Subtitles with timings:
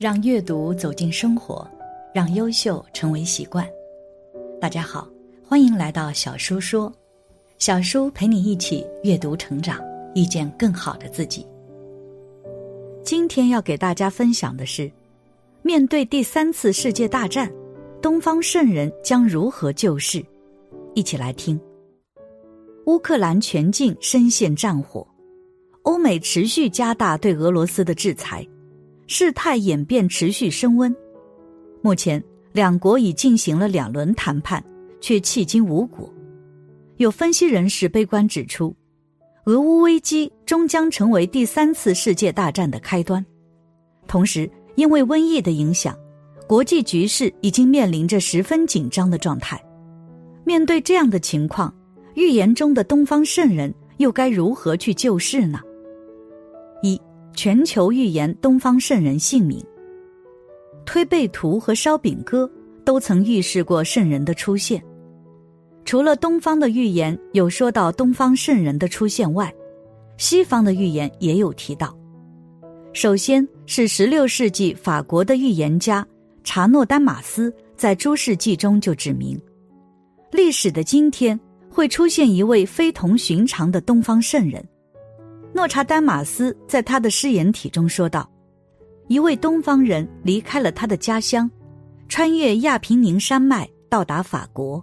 [0.00, 1.70] 让阅读走进生活，
[2.14, 3.68] 让优秀成为习惯。
[4.58, 5.06] 大家好，
[5.46, 6.90] 欢迎来到小叔说，
[7.58, 9.78] 小叔陪你一起阅读成长，
[10.14, 11.46] 遇见更好的自己。
[13.04, 14.90] 今天要给大家分享的是，
[15.60, 17.52] 面对第三次世界大战，
[18.00, 20.24] 东方圣人将如何救世？
[20.94, 21.60] 一起来听。
[22.86, 25.06] 乌克兰全境深陷战火，
[25.82, 28.48] 欧美持续加大对俄罗斯的制裁，
[29.12, 30.94] 事态演变持续升温。
[31.82, 34.62] 目前，两国已进行了两轮谈判，
[35.00, 36.08] 却迄今无果。
[36.98, 38.72] 有分析人士悲观指出。
[39.46, 43.24] 俄乌危机终将成为第三次世界大战的开端，
[44.06, 45.98] 同时，因为瘟疫的影响，
[46.46, 49.60] 国际局势已经面临着十分紧张的状态。
[50.44, 51.74] 面对这样的情况，
[52.14, 55.58] 预言中的东方圣人又该如何去救世呢？
[57.42, 59.64] 全球预言东方圣人姓名。
[60.84, 62.46] 推背图和烧饼歌
[62.84, 64.84] 都曾预示过圣人的出现。
[65.86, 69.50] 除了东方的预言有说到东方圣人的出现外，
[70.18, 71.96] 西方的预言也有提到。
[72.92, 76.06] 首先是16世纪法国的预言家
[76.44, 79.40] 查诺丹马斯在《诸世纪》中就指明，
[80.30, 84.62] 历史的今天会出现一位非同寻常的东方圣人。
[85.52, 88.28] 诺查丹马斯在他的诗言体中说道
[89.08, 91.50] ：“一位东方人离开了他的家乡，
[92.08, 94.82] 穿越亚平宁山脉，到达法国。”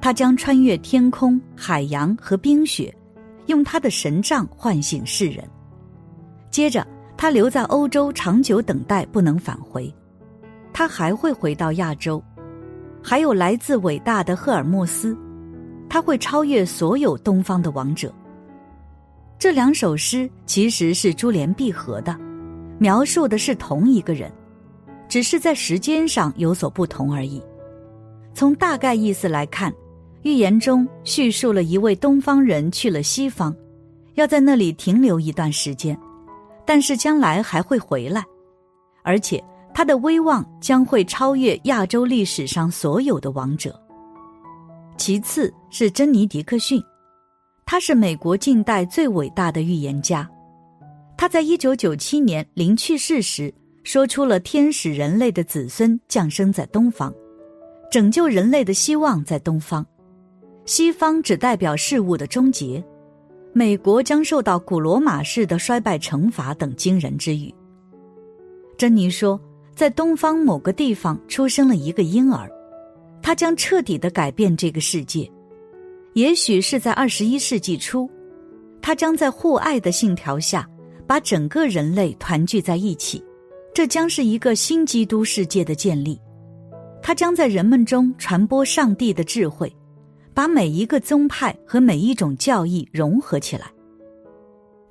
[0.00, 2.94] 他将穿越天空、海洋和冰雪，
[3.46, 5.42] 用他的神杖唤醒世人。
[6.50, 9.92] 接着，他留在欧洲长久等待，不能返回。
[10.72, 12.22] 他还会回到亚洲。
[13.02, 15.16] 还有来自伟大的赫尔墨斯，
[15.88, 18.12] 他会超越所有东方的王者。
[19.38, 22.18] 这两首诗其实是珠联璧合的，
[22.78, 24.32] 描述的是同一个人，
[25.08, 27.42] 只是在时间上有所不同而已。
[28.34, 29.72] 从大概意思来看。
[30.22, 33.54] 预言中叙述了一位东方人去了西方，
[34.14, 35.96] 要在那里停留一段时间，
[36.64, 38.24] 但是将来还会回来，
[39.04, 39.40] 而且
[39.72, 43.80] 他的威望将会超越亚洲历史上所有的王者。
[44.96, 46.82] 其次是珍妮迪克逊，
[47.68, 50.26] 他是美国近代最伟大的预言家，
[51.16, 57.12] 他在一九九七年临去世时说出了天使人类的子孙降生在东方，
[57.90, 59.84] 拯救人类的希望在东方。
[60.64, 62.82] 西方只代表事物的终结，
[63.52, 67.52] 美国将受到古罗马式的衰败惩罚等惊人之语。
[68.78, 69.40] 珍妮说，
[69.74, 72.48] 在东方某个地方出生了一个婴儿，
[73.20, 75.28] 他将彻底的改变这个世界。
[76.16, 78.10] 也许是在二十一世纪初，
[78.80, 80.66] 他将在互爱的信条下
[81.06, 83.22] 把整个人类团聚在一起，
[83.74, 86.18] 这将是一个新基督世界的建立。
[87.02, 89.70] 他将在人们中传播上帝的智慧。
[90.32, 93.72] 把每一个宗派和每一种教义融合起来。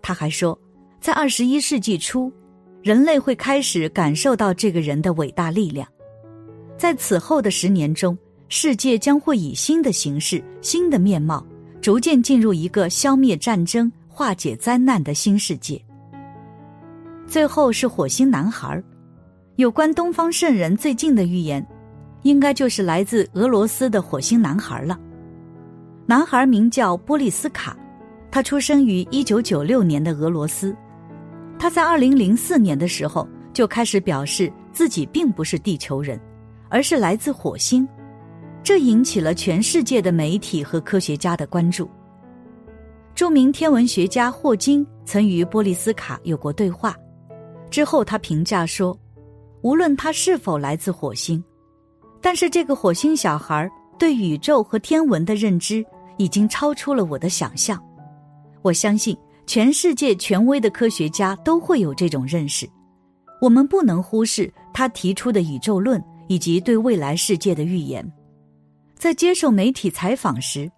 [0.01, 0.59] 他还说，
[0.99, 2.33] 在二十一世纪初，
[2.81, 5.87] 人类会开始感受到这个人的伟大力量。
[6.79, 8.17] 在此后的十年中，
[8.57, 11.45] 世界将会以新的形式、新的面貌，
[11.81, 15.79] 逐渐进入一个消灭战争、化解灾难的新世界。
[17.27, 18.81] 最后是火星男孩，
[19.57, 21.67] 有关东方圣人最近的预言，
[22.21, 24.97] 应该就是来自俄罗斯的火星男孩了。
[26.05, 27.75] 男孩名叫波利斯卡，
[28.31, 30.73] 他出生于一九九六年的俄罗斯。
[31.59, 36.17] 他在二零零四年的时候就开始表示自己并不是地球人，
[36.69, 37.85] 而是来自火星，
[38.65, 41.87] 这引起了全世界的媒体和科学家的关注。
[43.13, 46.95] 著名天文学家霍金曾与波利斯卡有过对话，
[47.69, 48.97] 之后他评价说
[49.61, 51.41] ：“无论他是否来自火星，
[52.19, 53.69] 但是这个火星小孩
[53.99, 55.85] 对宇宙和天文的认知。”
[56.17, 57.77] 已经超出了我的想象，
[58.61, 62.65] 我相信全世界权威的科学家都会有这种认识。
[63.41, 68.09] 我们不能忽视他提出的宇宙论以及对未来世界的预言。
[68.95, 70.71] 在接受媒体采访时，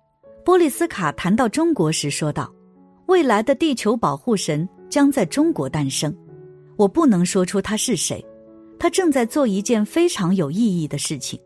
[0.43, 2.51] 波利斯卡谈到中国时说道
[3.07, 6.15] ：“未来的地球保护神将在中国诞生。
[6.75, 8.23] 我不能说出他是谁，
[8.79, 11.39] 他正在做一件非常有意义的事情。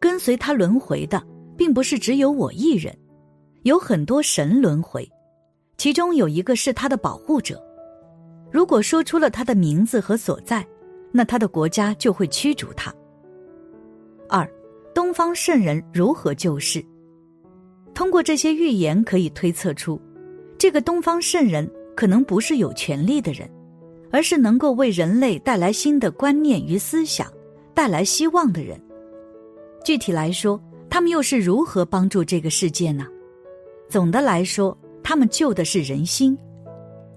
[0.00, 1.22] 跟随他轮回的，
[1.56, 2.96] 并不是只有我一人。”
[3.64, 5.06] 有很多神轮回，
[5.76, 7.62] 其中有一个是他的保护者。
[8.50, 10.66] 如果说出了他的名字和所在，
[11.12, 12.90] 那他的国家就会驱逐他。
[14.30, 14.50] 二，
[14.92, 16.84] 东方圣人如何救世？
[17.94, 20.00] 通过这些预言可以推测出，
[20.58, 23.48] 这个东方圣人可能不是有权力的人，
[24.10, 27.30] 而是能够为人类带来新的观念与思想，
[27.74, 28.80] 带来希望的人。
[29.84, 33.06] 具体来说，他们又是如何帮助这个世界呢？
[33.88, 36.36] 总的来说，他们救的是人心。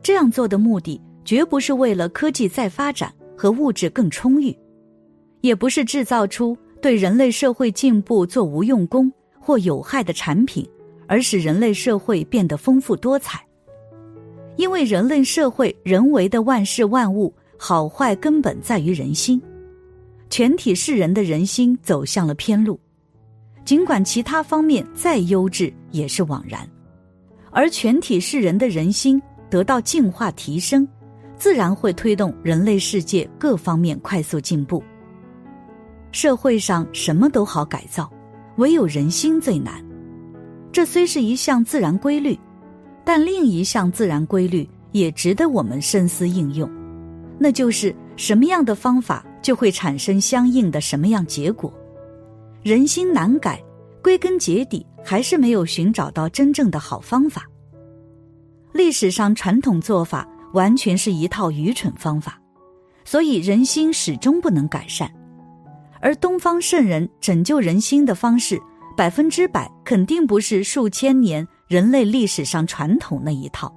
[0.02, 4.56] 这样做的目的，绝不是为了科技再发展和物质更充裕，
[5.42, 9.10] 也不是制造出对人类社会进步做无用功
[9.40, 10.70] 或有害的产品，
[11.08, 13.42] 而使人类社会变得丰富多彩。
[14.58, 19.42] 因为人类社会人为的万事万物好坏根本在于人心，
[20.30, 22.78] 全体世人的人心走向了偏路，
[23.64, 26.70] 尽管其他方面再优质也是枉然，
[27.50, 30.86] 而全体世人的人心得到净化提升，
[31.38, 34.84] 自然会推动人类世界各方面快速进步。
[36.14, 38.10] 社会上什么都好改造，
[38.56, 39.84] 唯有人心最难。
[40.72, 42.40] 这虽是一项自然规律。
[43.06, 46.72] 但另一项自然规律也值得我们深思应用，
[47.38, 51.70] 那就是什么样的方法就会产生相应的什么样结果。
[52.62, 53.62] 人心难改，
[54.02, 57.44] 归根结底还是没有寻找到真正的好方法。
[58.72, 62.40] 历史上传统做法完全是一套愚蠢方法，
[63.04, 65.14] 所以人心始终不能改善。
[66.04, 68.62] 而东方圣人拯救人心的方式，
[68.98, 71.48] 百分之百肯定不是数千年。
[71.70, 73.74] 人类历史上传统那一套，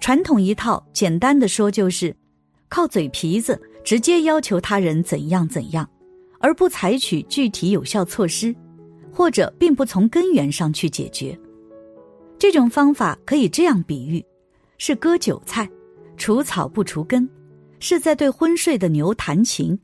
[0.00, 2.16] 传统一套，简单的说就是
[2.68, 5.88] 靠嘴皮子直接要求他人怎样怎样，
[6.40, 8.52] 而不采取具体有效措施，
[9.12, 11.38] 或者并不从根源上去解决。
[12.38, 14.24] 这种方法可以这样比喻：
[14.78, 15.68] 是割韭菜，
[16.16, 17.28] 除草不除根；
[17.78, 19.78] 是在对昏睡的牛弹琴，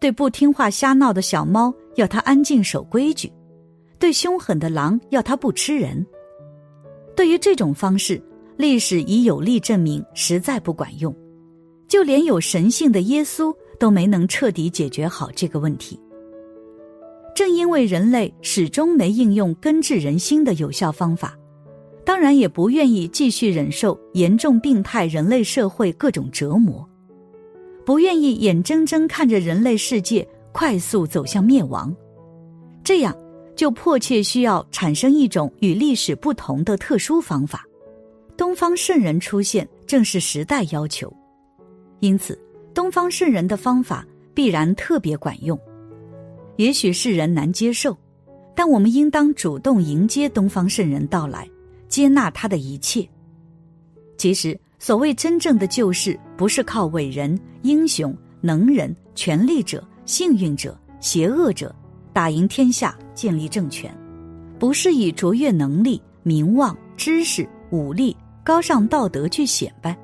[0.00, 3.30] 对不听话瞎闹的小猫要它安静守规矩，
[3.98, 6.04] 对凶狠的狼要它不吃人。
[7.14, 8.20] 对于这种方式，
[8.56, 11.14] 历史已有力证明实在不管用，
[11.86, 16.00] 就连有神性的耶稣都没能彻底解决好这个问题。
[17.34, 21.38] 正因为人类始终没应用根治人心的有效方法，
[22.04, 26.88] 当然也不愿意继续忍受严重病态人类社会各种折磨，
[27.90, 31.92] 不愿意眼睁睁看着人类世界快速走向灭亡，
[32.84, 33.12] 这样。
[33.56, 37.66] 就迫切需要产生一种与历史不同的特殊方法，
[38.36, 41.12] 东方圣人出现正是时代要求，
[41.98, 42.40] 因此
[42.72, 45.58] 东方圣人的方法必然特别管用。
[46.58, 47.98] 也许世人难接受，
[48.54, 51.44] 但我们应当主动迎接东方圣人到来，
[51.88, 53.04] 接纳他的一切。
[54.16, 61.74] 其实，所谓真正的救世，不是靠伟人、英雄、能人、权力者、幸运者、邪恶者。
[62.12, 63.96] 打赢天下，建立政权，
[64.58, 69.96] 不是以卓越能力、名望、知识、武力、高尚道德去显摆，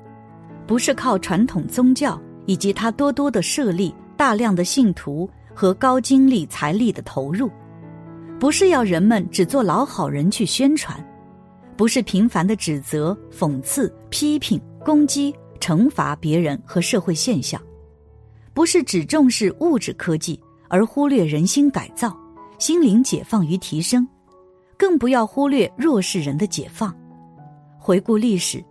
[0.65, 7.51] 不是靠传统宗教以及他多多的设立、大量的信徒和高精力财力的投入，
[8.39, 10.97] 不是要人们只做老好人去宣传，
[11.75, 17.61] 不是频繁的指责、讽刺、批评、攻击、惩罚别人和社会现象，
[18.53, 20.39] 不是只重视物质科技。
[20.69, 22.13] 而忽略人心改造、
[22.59, 24.05] 心灵解放与提升，
[24.77, 26.93] 更不要忽略弱势人的解放。
[27.79, 28.61] 回顾历史，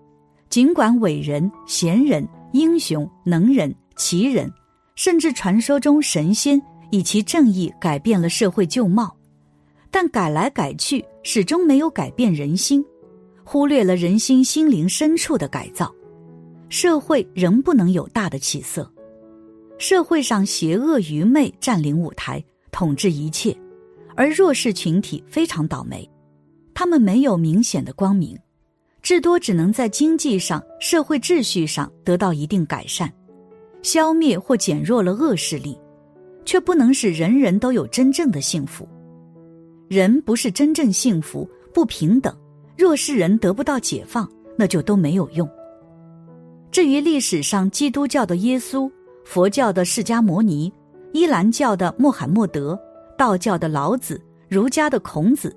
[0.50, 4.52] 尽管伟人、贤人、英雄、能人、奇人，
[4.94, 9.16] 甚至传说中神仙以其正义改变了社会旧貌，
[9.90, 12.84] 但改来改去，始终没有改变人心，
[13.42, 15.90] 忽略了人心心灵深处的改造，
[16.68, 18.90] 社会仍不能有大的起色。
[19.78, 22.42] 社会上邪恶愚昧占领舞台，
[22.72, 23.56] 统治一切，
[24.14, 26.08] 而弱势群体非常倒霉，
[26.72, 28.38] 他们没有明显的光明，
[29.02, 33.12] 至多只能在经济上、社会秩序上得到一定改善，
[33.82, 35.78] 消灭或减弱了恶势力，
[36.46, 38.88] 却不能使人人都有真正的幸福。
[39.88, 42.34] 人不是真正幸福，不平等，
[42.78, 45.48] 弱势人得不到解放，那就都没有用。
[46.76, 48.92] 至于历史上基督教的耶稣。
[49.24, 50.70] 佛教的释迦牟尼，
[51.14, 52.78] 伊兰教的穆罕默德，
[53.16, 55.56] 道教的老子，儒家的孔子，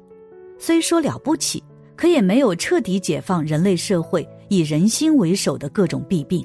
[0.58, 1.62] 虽说了不起，
[1.98, 6.42] 可也没有彻底解放人类社会以人心为首的各种弊病，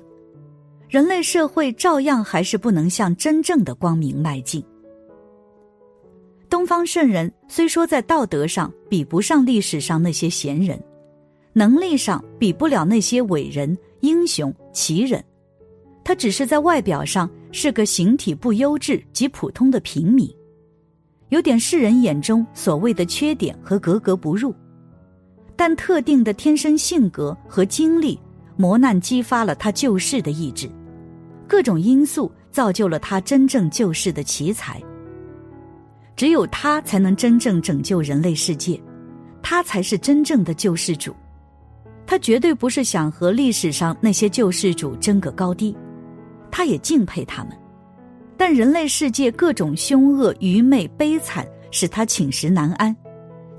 [0.88, 4.60] 人类社会照样还是不能向真正的光明迈进。
[6.50, 10.82] 东方圣人虽说在道德上比不上历史上那些贤人，
[11.52, 15.24] 能力上比不了那些伟人、英雄、奇人。
[16.04, 20.30] 他只是在外表上是个形体不优质及普通的平民，
[21.30, 24.54] 有点世人眼中所谓的缺点和格格不入，
[25.56, 28.20] 但特定的天生性格和经历，
[28.56, 30.68] 磨难激发了他救世的意志，
[31.48, 34.78] 各种因素造就了他真正救世的奇才。
[36.14, 38.78] 只有他才能真正拯救人类世界，
[39.42, 41.16] 他才是真正的救世主。
[42.06, 45.76] 他绝对不是想和历史上那些救世主争个高低，
[46.50, 47.56] 他也敬佩他们。
[48.36, 52.94] 但人类世界各种凶恶、愚昧、悲惨，使他寝食难安，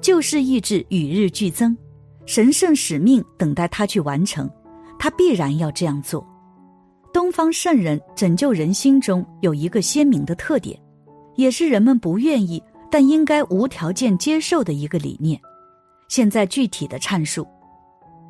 [0.02, 1.76] 救世意志与日俱增，
[2.26, 4.50] 神圣使命等待他去完成，
[5.00, 6.26] 他必然要这样做。
[7.14, 10.80] 东方圣人拯救人心中有一个鲜明的特点。
[11.36, 15.38] 也是人们不愿意，但应该无条件接受的一个理念。
[16.08, 17.46] 现在具体的阐述：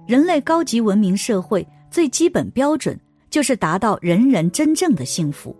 [0.05, 5.55] 人类高级文明社会最基本标准就是达到人人真正的幸福。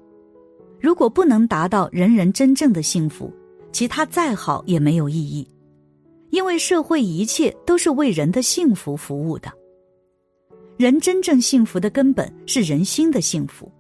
[0.80, 3.34] 如果不能达到人人真正的幸福，
[3.72, 5.48] 其他再好也没有意义。
[6.30, 9.52] 因为社会一切都是为人的幸福服务的。
[10.78, 13.72] 人真正幸福的根本是人心的幸福，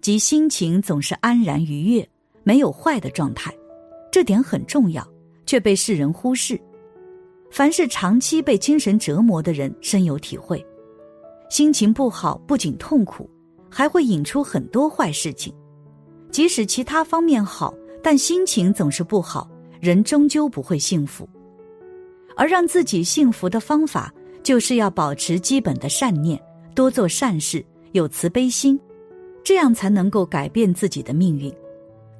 [0.00, 2.08] 即心情总是安然愉悦。
[2.42, 3.54] 没有坏的状态，
[4.10, 5.06] 这点很重要，
[5.44, 6.58] 却被世人忽视。
[7.50, 10.64] 凡是长期被精神折磨的人深有体会，
[11.50, 13.28] 心情不好不仅痛苦，
[13.68, 15.52] 还会引出很多坏事情。
[16.30, 21.28] 即使其他方面好，但心情总是不好，人终究不会幸福。
[22.36, 26.40] 而让自己幸福的方法，就是要保持基本的善念，
[26.74, 28.78] 多做善事，有慈悲心，
[29.42, 31.52] 这样才能够改变自己的命运。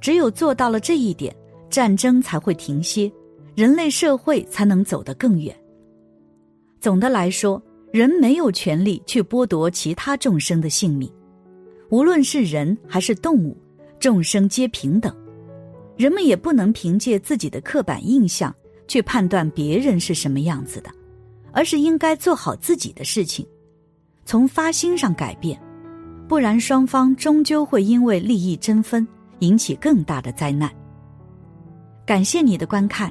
[0.01, 1.35] 只有做到了这一点，
[1.71, 3.11] 战争才会停歇，
[3.54, 5.54] 人类社会才能走得更远。
[6.80, 11.11] 总的来说，人没有权利去剥夺其他众生的性命，
[11.90, 13.57] 无论是人还是动物，
[13.99, 15.14] 众生皆平等。
[15.97, 18.54] 人们也不能凭借自己的刻板印象
[18.88, 20.90] 去判断别人是什么样子的，
[21.52, 23.47] 而是应该做好自己的事情，
[24.25, 25.61] 从发心上改变，
[26.26, 29.07] 不然双方终究会因为利益争分。
[29.40, 30.71] 引起更大的灾难。
[32.04, 33.11] 感谢你的观看，